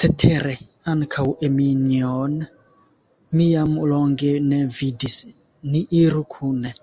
Cetere 0.00 0.54
ankaŭ 0.92 1.26
Eminjon 1.48 2.34
mi 2.40 3.46
jam 3.50 3.78
longe 3.92 4.34
ne 4.50 4.60
vidis, 4.80 5.16
ni 5.70 5.86
iru 6.02 6.26
kune. 6.36 6.76